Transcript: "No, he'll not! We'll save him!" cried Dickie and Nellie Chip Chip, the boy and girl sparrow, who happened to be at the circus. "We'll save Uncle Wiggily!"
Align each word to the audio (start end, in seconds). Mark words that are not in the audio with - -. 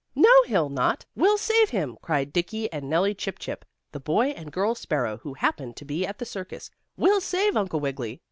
"No, 0.15 0.31
he'll 0.47 0.69
not! 0.71 1.05
We'll 1.15 1.37
save 1.37 1.69
him!" 1.69 1.95
cried 2.01 2.33
Dickie 2.33 2.71
and 2.73 2.89
Nellie 2.89 3.13
Chip 3.13 3.37
Chip, 3.37 3.63
the 3.91 3.99
boy 3.99 4.29
and 4.29 4.51
girl 4.51 4.73
sparrow, 4.73 5.17
who 5.17 5.35
happened 5.35 5.75
to 5.75 5.85
be 5.85 6.07
at 6.07 6.17
the 6.17 6.25
circus. 6.25 6.71
"We'll 6.97 7.21
save 7.21 7.55
Uncle 7.55 7.79
Wiggily!" 7.79 8.19